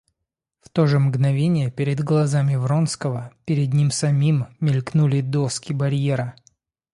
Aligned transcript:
В 0.61 0.69
то 0.71 0.87
же 0.87 0.97
мгновение 0.97 1.71
пред 1.71 1.99
глазами 2.03 2.55
Вронского, 2.55 3.31
пред 3.45 3.71
ним 3.75 3.91
самим, 3.91 4.47
мелькнули 4.59 5.21
доски 5.21 5.73
барьера. 5.73 6.35